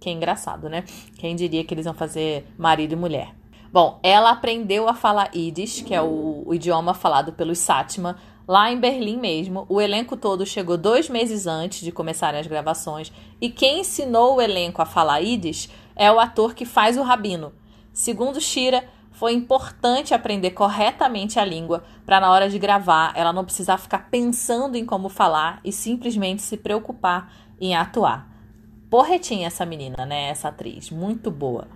Que 0.00 0.10
é 0.10 0.12
engraçado, 0.12 0.68
né? 0.68 0.84
Quem 1.18 1.34
diria 1.34 1.64
que 1.64 1.72
eles 1.72 1.84
vão 1.84 1.94
fazer 1.94 2.46
marido 2.58 2.92
e 2.92 2.96
mulher? 2.96 3.34
Bom, 3.72 3.98
ela 4.02 4.30
aprendeu 4.30 4.88
a 4.88 4.94
falar 4.94 5.30
Yiddish, 5.34 5.82
que 5.82 5.94
é 5.94 6.00
o, 6.00 6.44
o 6.46 6.54
idioma 6.54 6.94
falado 6.94 7.32
pelos 7.32 7.58
Sátima, 7.58 8.16
lá 8.46 8.70
em 8.70 8.78
Berlim 8.78 9.18
mesmo. 9.18 9.66
O 9.68 9.80
elenco 9.80 10.16
todo 10.16 10.46
chegou 10.46 10.76
dois 10.78 11.08
meses 11.08 11.46
antes 11.46 11.80
de 11.80 11.92
começarem 11.92 12.40
as 12.40 12.46
gravações. 12.46 13.12
E 13.40 13.50
quem 13.50 13.80
ensinou 13.80 14.36
o 14.36 14.40
elenco 14.40 14.80
a 14.80 14.86
falar 14.86 15.18
Yiddish 15.18 15.68
é 15.94 16.10
o 16.10 16.20
ator 16.20 16.54
que 16.54 16.64
faz 16.64 16.96
o 16.96 17.02
Rabino. 17.02 17.52
Segundo 17.92 18.40
Shira, 18.40 18.84
foi 19.10 19.32
importante 19.32 20.12
aprender 20.12 20.50
corretamente 20.50 21.40
a 21.40 21.44
língua 21.44 21.84
para 22.04 22.20
na 22.20 22.30
hora 22.30 22.50
de 22.50 22.58
gravar 22.58 23.12
ela 23.16 23.32
não 23.32 23.46
precisar 23.46 23.78
ficar 23.78 24.10
pensando 24.10 24.76
em 24.76 24.84
como 24.84 25.08
falar 25.08 25.58
e 25.64 25.72
simplesmente 25.72 26.42
se 26.42 26.58
preocupar 26.58 27.32
em 27.58 27.74
atuar. 27.74 28.35
Porretinha 28.90 29.46
essa 29.46 29.66
menina, 29.66 30.06
né? 30.06 30.28
Essa 30.28 30.48
atriz, 30.48 30.90
muito 30.90 31.30
boa. 31.30 31.68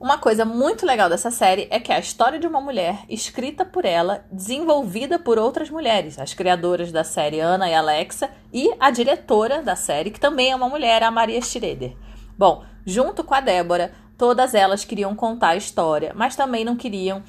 Uma 0.00 0.16
coisa 0.16 0.44
muito 0.44 0.86
legal 0.86 1.10
dessa 1.10 1.30
série 1.30 1.68
é 1.70 1.78
que 1.78 1.92
é 1.92 1.96
a 1.96 2.00
história 2.00 2.38
de 2.38 2.46
uma 2.46 2.60
mulher 2.60 3.04
escrita 3.08 3.66
por 3.66 3.84
ela, 3.84 4.24
desenvolvida 4.32 5.18
por 5.18 5.38
outras 5.38 5.68
mulheres, 5.68 6.18
as 6.18 6.32
criadoras 6.32 6.90
da 6.90 7.04
série 7.04 7.38
Ana 7.38 7.68
e 7.68 7.74
Alexa 7.74 8.30
e 8.50 8.74
a 8.80 8.90
diretora 8.90 9.62
da 9.62 9.76
série, 9.76 10.10
que 10.10 10.18
também 10.18 10.52
é 10.52 10.56
uma 10.56 10.70
mulher, 10.70 11.02
a 11.02 11.10
Maria 11.10 11.42
Schroeder. 11.42 11.94
Bom, 12.36 12.64
junto 12.86 13.22
com 13.22 13.34
a 13.34 13.40
Débora, 13.40 13.92
Todas 14.20 14.54
elas 14.54 14.84
queriam 14.84 15.16
contar 15.16 15.48
a 15.48 15.56
história, 15.56 16.12
mas 16.14 16.36
também 16.36 16.62
não 16.62 16.76
queriam 16.76 17.22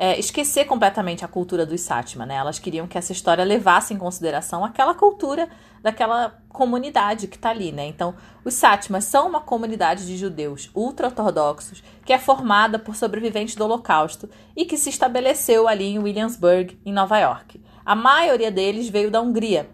é, 0.00 0.16
esquecer 0.16 0.64
completamente 0.64 1.24
a 1.24 1.28
cultura 1.28 1.66
dos 1.66 1.80
Sátima, 1.80 2.24
né? 2.24 2.36
Elas 2.36 2.60
queriam 2.60 2.86
que 2.86 2.96
essa 2.96 3.10
história 3.10 3.42
levasse 3.42 3.92
em 3.92 3.98
consideração 3.98 4.64
aquela 4.64 4.94
cultura 4.94 5.48
daquela 5.82 6.40
comunidade 6.48 7.26
que 7.26 7.34
está 7.34 7.50
ali, 7.50 7.72
né? 7.72 7.84
Então, 7.84 8.14
os 8.44 8.54
Sátimas 8.54 9.04
são 9.06 9.28
uma 9.28 9.40
comunidade 9.40 10.06
de 10.06 10.16
judeus 10.16 10.70
ultra-ortodoxos 10.72 11.82
que 12.04 12.12
é 12.12 12.18
formada 12.18 12.78
por 12.78 12.94
sobreviventes 12.94 13.56
do 13.56 13.64
Holocausto 13.64 14.30
e 14.56 14.64
que 14.64 14.76
se 14.76 14.88
estabeleceu 14.88 15.66
ali 15.66 15.86
em 15.86 15.98
Williamsburg, 15.98 16.78
em 16.86 16.92
Nova 16.92 17.18
York. 17.18 17.60
A 17.84 17.96
maioria 17.96 18.52
deles 18.52 18.88
veio 18.88 19.10
da 19.10 19.20
Hungria, 19.20 19.68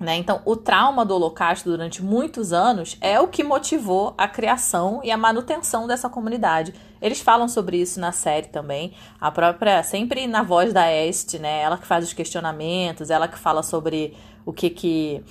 né? 0.00 0.16
Então, 0.16 0.40
o 0.46 0.56
trauma 0.56 1.04
do 1.04 1.14
Holocausto 1.14 1.68
durante 1.68 2.02
muitos 2.02 2.54
anos 2.54 2.96
é 3.02 3.20
o 3.20 3.28
que 3.28 3.44
motivou 3.44 4.14
a 4.16 4.26
criação 4.26 5.02
e 5.04 5.10
a 5.10 5.16
manutenção 5.18 5.86
dessa 5.86 6.08
comunidade. 6.08 6.72
Eles 7.02 7.20
falam 7.20 7.46
sobre 7.46 7.76
isso 7.76 8.00
na 8.00 8.10
série 8.10 8.48
também. 8.48 8.94
A 9.20 9.30
própria, 9.30 9.82
sempre 9.82 10.26
na 10.26 10.42
voz 10.42 10.72
da 10.72 10.90
Este, 10.90 11.38
né? 11.38 11.60
Ela 11.60 11.76
que 11.76 11.86
faz 11.86 12.02
os 12.02 12.14
questionamentos, 12.14 13.10
ela 13.10 13.28
que 13.28 13.38
fala 13.38 13.62
sobre 13.62 14.16
o 14.46 14.54
que 14.54 14.70
que, 14.70 15.22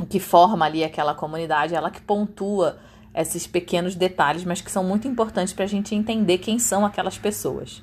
o 0.00 0.06
que 0.06 0.18
forma 0.18 0.64
ali 0.64 0.82
aquela 0.82 1.14
comunidade, 1.14 1.74
ela 1.74 1.90
que 1.90 2.00
pontua 2.00 2.78
esses 3.14 3.46
pequenos 3.46 3.94
detalhes, 3.94 4.42
mas 4.42 4.62
que 4.62 4.70
são 4.70 4.82
muito 4.82 5.06
importantes 5.06 5.52
para 5.52 5.66
a 5.66 5.68
gente 5.68 5.94
entender 5.94 6.38
quem 6.38 6.58
são 6.58 6.86
aquelas 6.86 7.18
pessoas. 7.18 7.82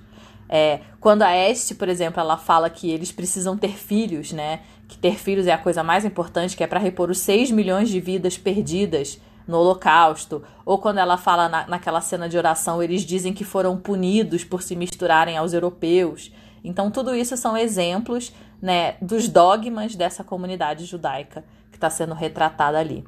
É, 0.51 0.79
quando 0.99 1.21
a 1.21 1.35
Este, 1.35 1.75
por 1.75 1.87
exemplo, 1.87 2.19
ela 2.19 2.35
fala 2.35 2.67
que 2.67 2.89
eles 2.89 3.11
precisam 3.11 3.55
ter 3.55 3.77
filhos, 3.77 4.31
né? 4.31 4.61
Que 4.89 4.97
ter 4.97 5.17
filhos 5.17 5.47
é 5.47 5.53
a 5.53 5.57
coisa 5.57 5.83
mais 5.83 6.03
importante, 6.03 6.57
que 6.57 6.63
é 6.63 6.67
para 6.67 6.79
repor 6.79 7.11
os 7.11 7.19
6 7.19 7.51
milhões 7.51 7.89
de 7.89 8.01
vidas 8.01 8.37
perdidas 8.37 9.21
no 9.47 9.59
Holocausto, 9.59 10.43
ou 10.65 10.79
quando 10.79 10.97
ela 10.97 11.15
fala 11.15 11.47
na, 11.47 11.67
naquela 11.67 12.01
cena 12.01 12.27
de 12.27 12.37
oração, 12.37 12.81
eles 12.81 13.03
dizem 13.03 13.31
que 13.31 13.43
foram 13.43 13.77
punidos 13.77 14.43
por 14.43 14.61
se 14.61 14.75
misturarem 14.75 15.37
aos 15.37 15.53
europeus. 15.53 16.31
Então, 16.63 16.91
tudo 16.91 17.15
isso 17.15 17.37
são 17.37 17.55
exemplos 17.55 18.33
né, 18.61 18.95
dos 19.01 19.29
dogmas 19.29 19.95
dessa 19.95 20.23
comunidade 20.23 20.85
judaica 20.85 21.45
que 21.71 21.77
está 21.77 21.89
sendo 21.89 22.13
retratada 22.13 22.77
ali. 22.77 23.05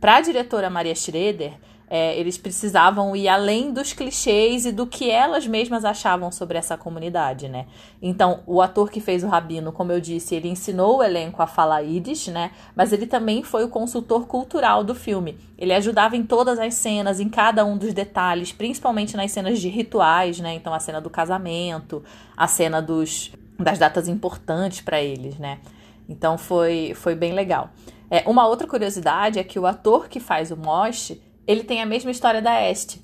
Para 0.00 0.16
a 0.16 0.20
diretora 0.20 0.70
Maria 0.70 0.94
Schroeder, 0.94 1.54
é, 1.94 2.18
eles 2.18 2.36
precisavam 2.36 3.14
ir 3.14 3.28
além 3.28 3.72
dos 3.72 3.92
clichês 3.92 4.66
e 4.66 4.72
do 4.72 4.84
que 4.84 5.08
elas 5.08 5.46
mesmas 5.46 5.84
achavam 5.84 6.32
sobre 6.32 6.58
essa 6.58 6.76
comunidade, 6.76 7.48
né? 7.48 7.66
Então, 8.02 8.40
o 8.48 8.60
ator 8.60 8.90
que 8.90 9.00
fez 9.00 9.22
o 9.22 9.28
Rabino, 9.28 9.70
como 9.70 9.92
eu 9.92 10.00
disse, 10.00 10.34
ele 10.34 10.48
ensinou 10.48 10.96
o 10.96 11.02
elenco 11.04 11.40
a 11.40 11.46
falar 11.46 11.82
Yiddish, 11.82 12.26
né? 12.26 12.50
Mas 12.74 12.92
ele 12.92 13.06
também 13.06 13.44
foi 13.44 13.62
o 13.62 13.68
consultor 13.68 14.26
cultural 14.26 14.82
do 14.82 14.92
filme. 14.92 15.38
Ele 15.56 15.72
ajudava 15.72 16.16
em 16.16 16.24
todas 16.24 16.58
as 16.58 16.74
cenas, 16.74 17.20
em 17.20 17.28
cada 17.28 17.64
um 17.64 17.78
dos 17.78 17.94
detalhes, 17.94 18.50
principalmente 18.50 19.16
nas 19.16 19.30
cenas 19.30 19.60
de 19.60 19.68
rituais, 19.68 20.40
né? 20.40 20.52
Então, 20.52 20.74
a 20.74 20.80
cena 20.80 21.00
do 21.00 21.08
casamento, 21.08 22.02
a 22.36 22.48
cena 22.48 22.82
dos, 22.82 23.30
das 23.56 23.78
datas 23.78 24.08
importantes 24.08 24.80
para 24.80 25.00
eles, 25.00 25.38
né? 25.38 25.60
Então, 26.08 26.36
foi, 26.36 26.92
foi 26.96 27.14
bem 27.14 27.32
legal. 27.32 27.70
É, 28.10 28.24
uma 28.26 28.48
outra 28.48 28.66
curiosidade 28.66 29.38
é 29.38 29.44
que 29.44 29.60
o 29.60 29.64
ator 29.64 30.08
que 30.08 30.18
faz 30.18 30.50
o 30.50 30.56
Moshe 30.56 31.22
ele 31.46 31.64
tem 31.64 31.82
a 31.82 31.86
mesma 31.86 32.10
história 32.10 32.40
da 32.40 32.62
Este. 32.62 33.02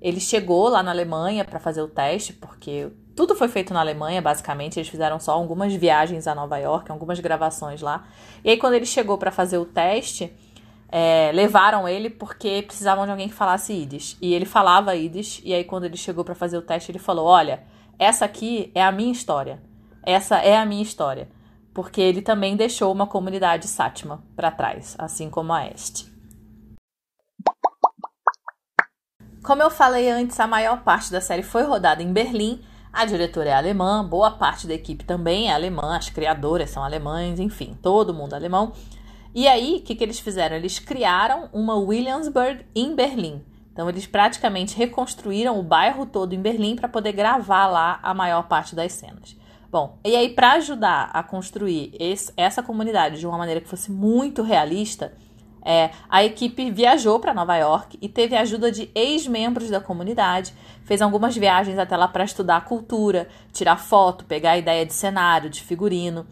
Ele 0.00 0.18
chegou 0.18 0.68
lá 0.68 0.82
na 0.82 0.90
Alemanha 0.90 1.44
para 1.44 1.60
fazer 1.60 1.80
o 1.80 1.88
teste, 1.88 2.32
porque 2.32 2.90
tudo 3.14 3.36
foi 3.36 3.48
feito 3.48 3.72
na 3.72 3.80
Alemanha, 3.80 4.20
basicamente. 4.20 4.78
Eles 4.78 4.88
fizeram 4.88 5.20
só 5.20 5.32
algumas 5.32 5.72
viagens 5.74 6.26
a 6.26 6.34
Nova 6.34 6.58
York, 6.58 6.90
algumas 6.90 7.20
gravações 7.20 7.80
lá. 7.80 8.04
E 8.42 8.50
aí, 8.50 8.56
quando 8.56 8.74
ele 8.74 8.86
chegou 8.86 9.16
para 9.16 9.30
fazer 9.30 9.58
o 9.58 9.64
teste, 9.64 10.32
é, 10.88 11.30
levaram 11.32 11.88
ele 11.88 12.10
porque 12.10 12.62
precisavam 12.62 13.04
de 13.04 13.10
alguém 13.10 13.28
que 13.28 13.34
falasse 13.34 13.72
Yiddish. 13.72 14.16
E 14.20 14.34
ele 14.34 14.44
falava 14.44 14.94
Yiddish. 14.94 15.40
E 15.44 15.54
aí, 15.54 15.62
quando 15.62 15.84
ele 15.84 15.96
chegou 15.96 16.24
para 16.24 16.34
fazer 16.34 16.58
o 16.58 16.62
teste, 16.62 16.90
ele 16.90 16.98
falou: 16.98 17.26
Olha, 17.26 17.62
essa 17.98 18.24
aqui 18.24 18.72
é 18.74 18.82
a 18.82 18.90
minha 18.90 19.12
história. 19.12 19.62
Essa 20.02 20.38
é 20.38 20.56
a 20.56 20.66
minha 20.66 20.82
história. 20.82 21.28
Porque 21.72 22.00
ele 22.00 22.20
também 22.20 22.56
deixou 22.56 22.92
uma 22.92 23.06
comunidade 23.06 23.68
sátima 23.68 24.22
para 24.34 24.50
trás, 24.50 24.96
assim 24.98 25.30
como 25.30 25.52
a 25.52 25.66
Este. 25.66 26.11
Como 29.42 29.60
eu 29.60 29.70
falei 29.70 30.08
antes, 30.08 30.38
a 30.38 30.46
maior 30.46 30.84
parte 30.84 31.10
da 31.10 31.20
série 31.20 31.42
foi 31.42 31.64
rodada 31.64 32.00
em 32.00 32.12
Berlim. 32.12 32.60
A 32.92 33.04
diretora 33.04 33.50
é 33.50 33.52
alemã, 33.52 34.04
boa 34.04 34.30
parte 34.30 34.68
da 34.68 34.74
equipe 34.74 35.04
também 35.04 35.50
é 35.50 35.52
alemã, 35.52 35.96
as 35.96 36.08
criadoras 36.08 36.70
são 36.70 36.84
alemães, 36.84 37.40
enfim, 37.40 37.76
todo 37.82 38.14
mundo 38.14 38.34
alemão. 38.34 38.72
E 39.34 39.48
aí, 39.48 39.78
o 39.78 39.80
que, 39.82 39.96
que 39.96 40.04
eles 40.04 40.20
fizeram? 40.20 40.54
Eles 40.54 40.78
criaram 40.78 41.48
uma 41.52 41.74
Williamsburg 41.74 42.64
em 42.72 42.94
Berlim. 42.94 43.44
Então, 43.72 43.88
eles 43.88 44.06
praticamente 44.06 44.76
reconstruíram 44.76 45.58
o 45.58 45.62
bairro 45.62 46.06
todo 46.06 46.34
em 46.34 46.40
Berlim 46.40 46.76
para 46.76 46.88
poder 46.88 47.10
gravar 47.10 47.66
lá 47.66 47.98
a 48.00 48.14
maior 48.14 48.44
parte 48.46 48.76
das 48.76 48.92
cenas. 48.92 49.36
Bom, 49.72 49.98
e 50.04 50.14
aí, 50.14 50.28
para 50.28 50.52
ajudar 50.52 51.10
a 51.12 51.20
construir 51.20 51.92
esse, 51.98 52.32
essa 52.36 52.62
comunidade 52.62 53.18
de 53.18 53.26
uma 53.26 53.38
maneira 53.38 53.60
que 53.60 53.68
fosse 53.68 53.90
muito 53.90 54.42
realista, 54.42 55.12
é, 55.64 55.90
a 56.08 56.24
equipe 56.24 56.70
viajou 56.70 57.20
para 57.20 57.32
Nova 57.32 57.56
York 57.56 57.96
e 58.00 58.08
teve 58.08 58.34
a 58.34 58.40
ajuda 58.40 58.70
de 58.70 58.90
ex-membros 58.94 59.70
da 59.70 59.80
comunidade. 59.80 60.52
Fez 60.84 61.00
algumas 61.00 61.36
viagens 61.36 61.78
até 61.78 61.96
lá 61.96 62.08
para 62.08 62.24
estudar 62.24 62.56
a 62.56 62.60
cultura, 62.60 63.28
tirar 63.52 63.76
foto, 63.76 64.24
pegar 64.24 64.58
ideia 64.58 64.84
de 64.84 64.92
cenário, 64.92 65.48
de 65.48 65.62
figurino. 65.62 66.26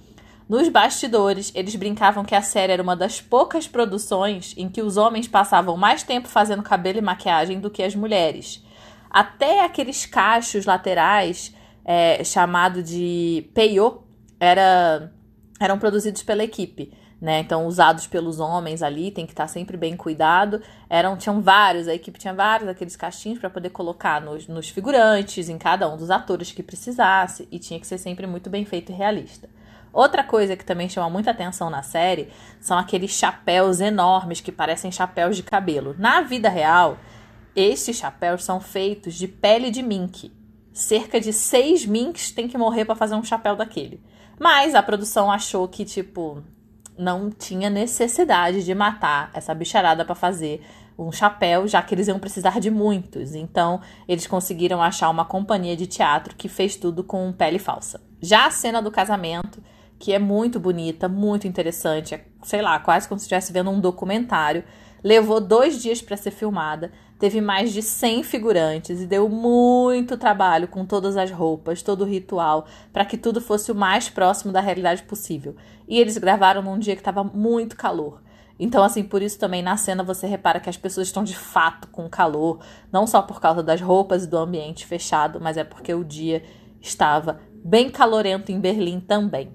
Nos 0.49 0.69
bastidores, 0.69 1.53
eles 1.55 1.77
brincavam 1.77 2.25
que 2.25 2.35
a 2.35 2.43
série 2.43 2.73
era 2.73 2.83
uma 2.83 2.97
das 2.97 3.21
poucas 3.21 3.69
produções 3.69 4.53
em 4.57 4.69
que 4.69 4.83
os 4.83 4.97
homens 4.97 5.29
passavam 5.29 5.77
mais 5.77 6.03
tempo 6.03 6.27
fazendo 6.27 6.61
cabelo 6.61 6.99
e 6.99 7.03
maquiagem 7.03 7.61
do 7.61 7.71
que 7.71 7.85
as 7.85 7.95
mulheres. 7.95 8.65
Até 9.09 9.65
aqueles 9.65 10.07
cachos 10.07 10.67
laterais, 10.67 11.55
é, 11.85 12.25
chamado 12.25 12.83
de 12.83 13.49
peiô, 13.55 14.03
era, 14.41 15.13
eram 15.61 15.79
produzidos 15.79 16.25
pela 16.25 16.43
equipe 16.43 16.93
né? 17.21 17.41
Então, 17.41 17.67
usados 17.67 18.07
pelos 18.07 18.41
homens 18.41 18.83
ali, 18.83 19.11
tem 19.11 19.27
que 19.27 19.33
estar 19.33 19.47
sempre 19.47 19.77
bem 19.77 19.97
cuidado. 19.97 20.63
Eram, 20.89 21.17
tinham 21.17 21.41
vários, 21.41 21.87
a 21.87 21.95
equipe 21.95 22.19
tinha 22.19 22.33
vários 22.33 22.69
aqueles 22.69 22.97
caixinhos 22.97 23.39
para 23.39 23.51
poder 23.51 23.71
colocar 23.71 24.21
nos, 24.21 24.49
nos 24.49 24.71
figurantes, 24.71 25.49
em 25.49 25.59
cada 25.59 25.89
um 25.93 25.97
dos 25.97 26.11
atores 26.11 26.51
que 26.51 26.63
precisasse, 26.63 27.47
e 27.51 27.59
tinha 27.59 27.79
que 27.79 27.87
ser 27.87 27.99
sempre 27.99 28.27
muito 28.27 28.49
bem 28.49 28.65
feito 28.65 28.91
e 28.91 28.95
realista. 28.95 29.49
Outra 29.93 30.23
coisa 30.23 30.57
que 30.57 30.65
também 30.65 30.89
chama 30.89 31.11
muita 31.11 31.33
atenção 31.33 31.69
na 31.69 31.83
série 31.83 32.29
são 32.61 32.79
aqueles 32.79 33.11
chapéus 33.11 33.81
enormes 33.81 34.41
que 34.41 34.53
parecem 34.53 34.91
chapéus 34.91 35.37
de 35.37 35.43
cabelo. 35.43 35.97
Na 35.99 36.23
vida 36.23 36.49
real, 36.49 36.97
estes 37.57 37.97
chapéus 37.97 38.45
são 38.45 38.61
feitos 38.61 39.15
de 39.15 39.27
pele 39.27 39.71
de 39.71 39.83
mink. 39.83 40.33
Cerca 40.73 41.21
de 41.21 41.33
seis 41.33 41.85
minks 41.85 42.31
tem 42.31 42.47
que 42.47 42.57
morrer 42.57 42.85
para 42.85 42.95
fazer 42.95 43.17
um 43.17 43.25
chapéu 43.25 43.57
daquele. 43.57 44.01
Mas 44.39 44.75
a 44.77 44.83
produção 44.83 45.31
achou 45.31 45.67
que, 45.67 45.85
tipo, 45.85 46.43
não 47.01 47.31
tinha 47.31 47.71
necessidade 47.71 48.63
de 48.63 48.75
matar 48.75 49.31
essa 49.33 49.55
bicharada 49.55 50.05
para 50.05 50.15
fazer 50.15 50.63
um 50.99 51.11
chapéu, 51.11 51.67
já 51.67 51.81
que 51.81 51.95
eles 51.95 52.09
iam 52.09 52.19
precisar 52.19 52.61
de 52.61 52.71
muitos. 52.71 53.35
Então, 53.35 53.81
eles 54.07 54.27
conseguiram 54.27 54.83
achar 54.83 55.09
uma 55.09 55.25
companhia 55.25 55.75
de 55.75 55.87
teatro 55.87 56.37
que 56.37 56.47
fez 56.47 56.77
tudo 56.77 57.03
com 57.03 57.33
pele 57.33 57.59
falsa. 57.59 58.03
Já 58.21 58.47
a 58.47 58.51
cena 58.51 58.83
do 58.83 58.91
casamento, 58.91 59.63
que 59.99 60.13
é 60.13 60.19
muito 60.19 60.61
bonita, 60.61 61.09
muito 61.09 61.49
interessante, 61.49 62.15
é, 62.15 62.25
sei 62.43 62.61
lá, 62.61 62.79
quase 62.79 63.09
como 63.09 63.19
se 63.19 63.25
estivesse 63.25 63.51
vendo 63.51 63.71
um 63.71 63.81
documentário, 63.81 64.63
levou 65.03 65.41
dois 65.41 65.81
dias 65.81 66.03
para 66.03 66.19
ser 66.19 66.31
filmada 66.31 66.93
teve 67.21 67.39
mais 67.43 67.71
de 67.71 67.83
100 67.83 68.23
figurantes 68.23 68.99
e 69.01 69.07
deu 69.07 69.29
muito 69.29 70.17
trabalho 70.17 70.67
com 70.67 70.87
todas 70.87 71.19
as 71.19 71.31
roupas, 71.31 71.83
todo 71.83 72.01
o 72.01 72.07
ritual, 72.07 72.67
para 72.95 73.05
que 73.05 73.19
tudo 73.19 73.43
fosse 73.43 73.71
o 73.71 73.75
mais 73.75 74.09
próximo 74.09 74.51
da 74.51 74.61
realidade 74.61 75.03
possível. 75.03 75.55
E 75.87 76.01
eles 76.01 76.17
gravaram 76.17 76.63
num 76.63 76.79
dia 76.79 76.97
que 76.97 77.03
estava 77.03 77.23
muito 77.23 77.77
calor. 77.77 78.23
Então, 78.59 78.83
assim, 78.83 79.03
por 79.03 79.21
isso 79.21 79.39
também 79.39 79.63
na 79.63 79.77
cena 79.77 80.03
você 80.03 80.27
repara 80.27 80.61
que 80.61 80.71
as 80.71 80.79
pessoas 80.79 81.09
estão 81.09 81.23
de 81.23 81.37
fato 81.37 81.89
com 81.89 82.09
calor, 82.09 82.61
não 82.91 83.07
só 83.07 83.21
por 83.21 83.39
causa 83.39 83.63
das 83.63 83.83
roupas 83.83 84.25
e 84.25 84.27
do 84.27 84.39
ambiente 84.39 84.87
fechado, 84.87 85.39
mas 85.41 85.59
é 85.59 85.65
porque 85.65 85.93
o 85.93 86.03
dia 86.03 86.43
estava 86.81 87.41
bem 87.63 87.91
calorento 87.91 88.51
em 88.51 88.59
Berlim 88.59 88.99
também. 88.99 89.55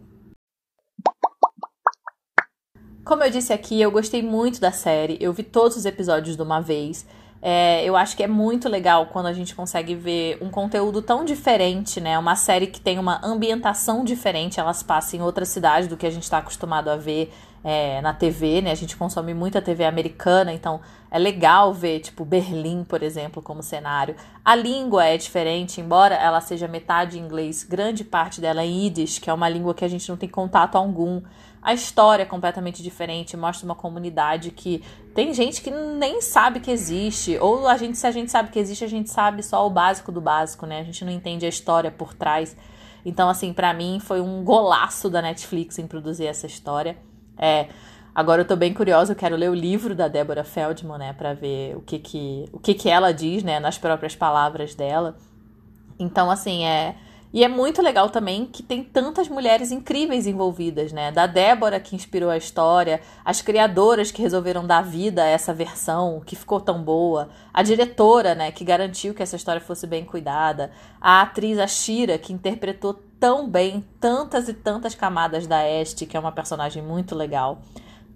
Como 3.04 3.24
eu 3.24 3.30
disse 3.30 3.54
aqui, 3.54 3.82
eu 3.82 3.92
gostei 3.92 4.22
muito 4.22 4.62
da 4.62 4.72
série, 4.72 5.18
eu 5.20 5.34
vi 5.34 5.44
todos 5.44 5.78
os 5.78 5.86
episódios 5.86 6.36
de 6.36 6.42
uma 6.42 6.60
vez. 6.60 7.08
É, 7.48 7.86
eu 7.86 7.96
acho 7.96 8.18
que 8.18 8.24
é 8.24 8.28
muito 8.28 8.68
legal 8.68 9.06
quando 9.06 9.28
a 9.28 9.34
gente 9.34 9.54
consegue 9.54 9.94
ver 9.94 10.40
um 10.42 10.50
conteúdo 10.50 11.00
tão 11.00 11.24
diferente, 11.24 12.02
né? 12.02 12.18
Uma 12.18 12.36
série 12.36 12.66
que 12.66 12.82
tem 12.82 12.98
uma 12.98 13.24
ambientação 13.24 14.04
diferente, 14.04 14.60
elas 14.60 14.82
passam 14.82 15.20
em 15.20 15.22
outra 15.22 15.46
cidade 15.46 15.88
do 15.88 15.96
que 15.96 16.08
a 16.08 16.10
gente 16.10 16.24
está 16.24 16.40
acostumado 16.40 16.90
a 16.90 16.96
ver 16.96 17.32
é, 17.68 18.00
na 18.00 18.14
TV, 18.14 18.62
né? 18.62 18.70
A 18.70 18.76
gente 18.76 18.96
consome 18.96 19.34
muita 19.34 19.60
TV 19.60 19.86
americana, 19.86 20.54
então 20.54 20.82
é 21.10 21.18
legal 21.18 21.74
ver, 21.74 22.00
tipo, 22.00 22.24
Berlim, 22.24 22.84
por 22.84 23.02
exemplo, 23.02 23.42
como 23.42 23.64
cenário. 23.64 24.16
A 24.44 24.54
língua 24.54 25.04
é 25.06 25.18
diferente, 25.18 25.82
embora 25.82 26.14
ela 26.14 26.40
seja 26.42 26.68
metade 26.68 27.18
inglês, 27.18 27.64
grande 27.64 28.04
parte 28.04 28.40
dela 28.40 28.62
é 28.62 28.68
Yiddish, 28.68 29.18
que 29.18 29.32
é 29.32 29.34
uma 29.34 29.50
língua 29.50 29.74
que 29.74 29.84
a 29.84 29.88
gente 29.88 30.08
não 30.08 30.16
tem 30.16 30.30
contato 30.30 30.76
algum. 30.76 31.24
A 31.60 31.74
história 31.74 32.22
é 32.22 32.26
completamente 32.28 32.84
diferente, 32.84 33.36
mostra 33.36 33.66
uma 33.66 33.74
comunidade 33.74 34.52
que 34.52 34.84
tem 35.16 35.34
gente 35.34 35.64
que 35.64 35.72
nem 35.72 36.22
sabe 36.22 36.60
que 36.60 36.70
existe, 36.70 37.36
ou 37.40 37.68
a 37.68 37.78
gente, 37.78 37.98
se 37.98 38.06
a 38.06 38.12
gente 38.12 38.30
sabe 38.30 38.52
que 38.52 38.60
existe, 38.60 38.86
a 38.86 38.88
gente 38.88 39.10
sabe 39.10 39.42
só 39.42 39.66
o 39.66 39.72
básico 39.72 40.12
do 40.12 40.22
básico, 40.22 40.68
né? 40.68 40.82
A 40.82 40.84
gente 40.84 41.04
não 41.04 41.12
entende 41.12 41.48
a 41.48 41.50
história 41.50 41.90
por 41.90 42.14
trás. 42.14 42.56
Então, 43.04 43.28
assim, 43.28 43.52
para 43.52 43.74
mim 43.74 44.00
foi 44.00 44.22
um 44.22 44.44
golaço 44.44 45.10
da 45.10 45.20
Netflix 45.20 45.80
em 45.80 45.88
produzir 45.88 46.28
essa 46.28 46.46
história. 46.46 46.96
É, 47.38 47.68
agora 48.14 48.42
eu 48.42 48.48
tô 48.48 48.56
bem 48.56 48.74
curiosa, 48.74 49.14
eu 49.14 49.16
quero 49.16 49.36
ler 49.36 49.50
o 49.50 49.54
livro 49.54 49.96
da 49.96 50.08
Débora 50.08 50.44
Feldman, 50.44 50.98
né, 50.98 51.14
para 51.14 51.34
ver 51.34 51.76
o 51.76 51.82
que 51.82 52.00
que 52.00 52.46
o 52.52 52.60
que 52.60 52.74
que 52.74 52.90
ela 52.90 53.12
diz, 53.14 53.44
né, 53.44 53.60
nas 53.60 53.78
próprias 53.78 54.16
palavras 54.16 54.76
dela. 54.76 55.18
Então, 56.00 56.30
assim, 56.30 56.66
é 56.66 56.96
e 57.36 57.44
é 57.44 57.50
muito 57.50 57.82
legal 57.82 58.10
também 58.10 58.46
que 58.46 58.64
tem 58.64 58.82
tantas 58.82 59.28
mulheres 59.28 59.70
incríveis 59.70 60.26
envolvidas, 60.26 60.94
né? 60.94 61.12
Da 61.12 61.28
Débora 61.28 61.82
que 61.82 61.94
inspirou 61.94 62.30
a 62.30 62.38
história, 62.38 63.02
as 63.26 63.42
criadoras 63.42 64.10
que 64.10 64.22
resolveram 64.22 64.66
dar 64.66 64.82
vida 64.82 65.22
a 65.22 65.28
essa 65.28 65.54
versão 65.54 66.22
que 66.26 66.34
ficou 66.34 66.62
tão 66.62 66.82
boa, 66.82 67.28
a 67.54 67.62
diretora, 67.62 68.34
né, 68.34 68.54
que 68.54 68.64
garantiu 68.64 69.14
que 69.14 69.22
essa 69.22 69.36
história 69.36 69.60
fosse 69.60 69.86
bem 69.86 70.06
cuidada, 70.06 70.72
a 71.02 71.24
atriz 71.24 71.60
Ashira 71.60 72.18
que 72.18 72.32
interpretou 72.32 72.94
tão 73.20 73.50
bem 73.50 73.86
tantas 74.00 74.48
e 74.48 74.54
tantas 74.54 74.96
camadas 74.96 75.46
da 75.46 75.68
Este, 75.70 76.06
que 76.06 76.16
é 76.16 76.20
uma 76.20 76.32
personagem 76.32 76.82
muito 76.82 77.14
legal. 77.14 77.62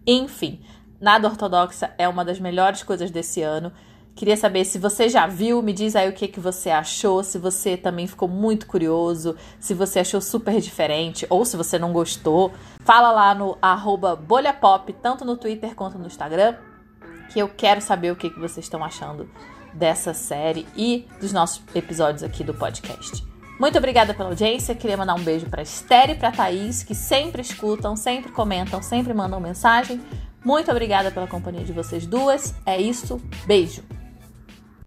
Enfim, 0.08 0.62
Nada 1.00 1.30
Ortodoxa 1.30 1.94
é 1.98 2.10
uma 2.10 2.26
das 2.26 2.42
melhores 2.42 2.84
coisas 2.84 3.10
desse 3.10 3.42
ano. 3.42 3.72
Queria 4.16 4.36
saber 4.36 4.66
se 4.66 4.78
você 4.78 5.08
já 5.08 5.26
viu, 5.28 5.62
me 5.62 5.72
diz 5.72 5.96
aí 5.96 6.10
o 6.10 6.14
que, 6.14 6.28
que 6.28 6.40
você 6.40 6.70
achou, 6.70 7.24
se 7.24 7.38
você 7.38 7.78
também 7.78 8.06
ficou 8.06 8.28
muito 8.28 8.68
curioso, 8.68 9.36
se 9.60 9.74
você 9.74 10.00
achou 10.00 10.20
super 10.20 10.60
diferente 10.60 11.26
ou 11.30 11.46
se 11.46 11.56
você 11.56 11.80
não 11.80 11.94
gostou. 11.94 12.52
Fala 12.82 13.12
lá 13.12 13.34
no 13.34 13.58
bolhapop, 14.28 14.92
tanto 15.02 15.24
no 15.24 15.38
Twitter 15.38 15.74
quanto 15.74 15.98
no 15.98 16.06
Instagram, 16.06 16.56
que 17.32 17.40
eu 17.40 17.48
quero 17.48 17.80
saber 17.80 18.12
o 18.12 18.16
que, 18.16 18.30
que 18.30 18.40
vocês 18.40 18.66
estão 18.66 18.84
achando 18.84 19.30
dessa 19.74 20.14
série 20.14 20.68
e 20.76 21.08
dos 21.22 21.32
nossos 21.32 21.62
episódios 21.74 22.24
aqui 22.24 22.44
do 22.44 22.54
podcast. 22.54 23.24
Muito 23.60 23.78
obrigada 23.78 24.14
pela 24.14 24.30
audiência. 24.30 24.74
Queria 24.74 24.96
mandar 24.96 25.16
um 25.16 25.24
beijo 25.24 25.46
para 25.48 25.62
Esther 25.62 26.12
e 26.12 26.16
para 26.16 26.32
Thaís, 26.32 26.82
que 26.82 26.96
sempre 26.96 27.42
escutam, 27.42 27.96
sempre 27.96 28.32
comentam, 28.32 28.82
sempre 28.82 29.14
mandam 29.14 29.40
mensagem. 29.40 30.02
Muito 30.44 30.72
obrigada 30.72 31.12
pela 31.12 31.28
companhia 31.28 31.66
de 31.66 31.74
vocês 31.74 32.06
duas. 32.06 32.56
É 32.66 32.80
isso. 32.80 33.22
Beijo. 33.46 33.99